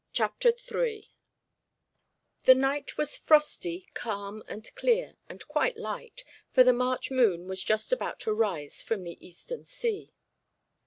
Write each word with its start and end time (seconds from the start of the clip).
CHAPTER 0.13 0.49
III 0.49 1.11
The 2.45 2.55
night 2.55 2.97
was 2.97 3.15
frosty, 3.15 3.87
calm, 3.93 4.41
and 4.47 4.67
clear, 4.73 5.17
and 5.29 5.47
quite 5.47 5.77
light, 5.77 6.23
for 6.51 6.63
the 6.63 6.73
March 6.73 7.11
moon 7.11 7.47
was 7.47 7.63
just 7.63 7.91
about 7.93 8.19
to 8.21 8.33
rise 8.33 8.81
from 8.81 9.03
the 9.03 9.23
eastern 9.23 9.63
sea. 9.63 10.11